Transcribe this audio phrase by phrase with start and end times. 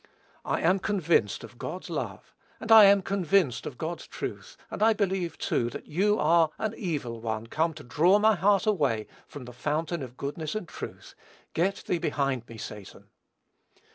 [0.45, 4.93] I am convinced of God's love, and I am convinced of God's truth, and I
[4.93, 9.45] believe, too, that you are an evil one come to draw my heart away from
[9.45, 11.13] the fountain of goodness and truth.
[11.53, 13.09] Get thee behind me, Satan."